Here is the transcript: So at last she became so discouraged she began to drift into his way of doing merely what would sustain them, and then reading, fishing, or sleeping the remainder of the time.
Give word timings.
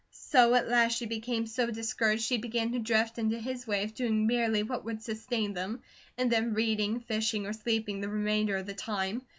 So 0.31 0.55
at 0.55 0.67
last 0.67 0.97
she 0.97 1.05
became 1.05 1.45
so 1.45 1.69
discouraged 1.69 2.23
she 2.23 2.39
began 2.39 2.71
to 2.71 2.79
drift 2.79 3.19
into 3.19 3.37
his 3.37 3.67
way 3.67 3.83
of 3.83 3.93
doing 3.93 4.25
merely 4.25 4.63
what 4.63 4.83
would 4.83 5.03
sustain 5.03 5.53
them, 5.53 5.83
and 6.17 6.31
then 6.31 6.55
reading, 6.55 7.01
fishing, 7.01 7.45
or 7.45 7.53
sleeping 7.53 8.01
the 8.01 8.09
remainder 8.09 8.57
of 8.57 8.65
the 8.65 8.73
time. 8.73 9.21